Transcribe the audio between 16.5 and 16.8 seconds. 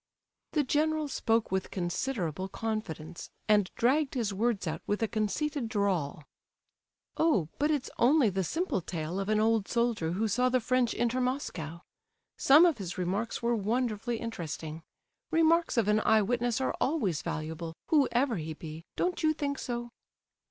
are